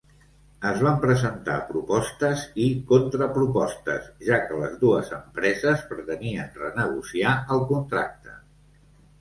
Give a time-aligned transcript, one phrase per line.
[0.67, 8.39] Es van presentar propostes i contrapropostes, ja que les dues empreses pretenien renegociar el contracte.